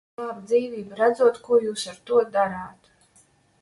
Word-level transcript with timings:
Glābt 0.19 0.39
dzīvību 0.51 0.97
redzot, 1.01 1.39
ko 1.51 1.61
jūs 1.69 1.87
ar 1.95 2.03
to 2.11 2.27
darāt? 2.39 2.95